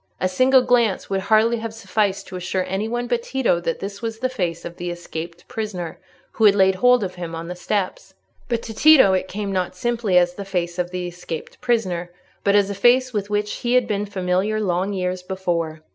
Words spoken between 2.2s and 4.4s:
to assure any one but Tito that this was the